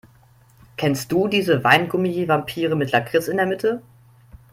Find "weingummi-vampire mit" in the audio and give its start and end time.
1.63-2.91